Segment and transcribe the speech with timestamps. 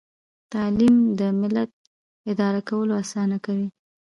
[0.53, 1.71] تعلیم د ملت
[2.31, 3.67] اداره کول اسانه کوي.